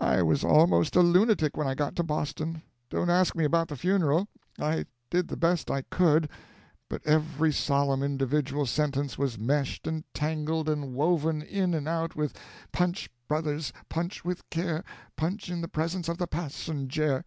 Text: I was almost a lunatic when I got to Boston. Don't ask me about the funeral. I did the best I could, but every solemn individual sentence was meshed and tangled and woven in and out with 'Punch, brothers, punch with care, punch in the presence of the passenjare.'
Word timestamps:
I 0.00 0.22
was 0.22 0.44
almost 0.44 0.94
a 0.94 1.00
lunatic 1.00 1.56
when 1.56 1.66
I 1.66 1.74
got 1.74 1.96
to 1.96 2.04
Boston. 2.04 2.62
Don't 2.88 3.10
ask 3.10 3.34
me 3.34 3.42
about 3.44 3.66
the 3.66 3.74
funeral. 3.74 4.28
I 4.60 4.86
did 5.10 5.26
the 5.26 5.36
best 5.36 5.72
I 5.72 5.82
could, 5.82 6.28
but 6.88 7.04
every 7.04 7.52
solemn 7.52 8.00
individual 8.00 8.64
sentence 8.64 9.18
was 9.18 9.40
meshed 9.40 9.88
and 9.88 10.04
tangled 10.14 10.68
and 10.68 10.94
woven 10.94 11.42
in 11.42 11.74
and 11.74 11.88
out 11.88 12.14
with 12.14 12.38
'Punch, 12.70 13.10
brothers, 13.26 13.72
punch 13.88 14.24
with 14.24 14.48
care, 14.50 14.84
punch 15.16 15.50
in 15.50 15.62
the 15.62 15.66
presence 15.68 16.08
of 16.08 16.18
the 16.18 16.28
passenjare.' 16.28 17.24